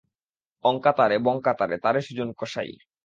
অঙ্কা 0.65 0.91
তারে, 0.91 1.15
বঙ্কা 1.17 1.53
তারে, 1.53 1.75
তারে 1.77 1.99
সুজন 2.01 2.29
কসাই। 2.37 2.71